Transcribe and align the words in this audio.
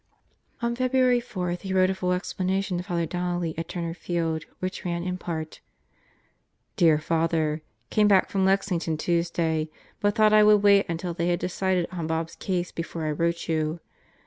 On 0.63 0.75
February 0.75 1.19
4 1.19 1.51
he 1.61 1.75
wrote 1.75 1.91
a 1.91 1.93
full 1.93 2.11
explanation 2.11 2.75
to 2.79 2.83
Father 2.83 3.05
Donnelly 3.05 3.55
at 3.55 3.67
Turner 3.67 3.93
Field, 3.93 4.45
which 4.57 4.83
ran 4.83 5.03
in 5.03 5.19
part: 5.19 5.59
Dear 6.75 6.97
Father: 6.97 7.61
Came 7.91 8.07
back 8.07 8.27
from 8.31 8.43
Lexington 8.43 8.97
Tuesday, 8.97 9.69
but 9.99 10.15
thought 10.15 10.33
I 10.33 10.41
would 10.43 10.63
wait 10.63 10.87
until 10.89 11.13
they 11.13 11.27
had 11.27 11.37
decided 11.39 11.87
on 11.91 12.07
Bob's 12.07 12.35
case 12.35 12.71
before 12.71 13.05
I 13.05 13.11
wrote 13.11 13.47
you. 13.47 13.79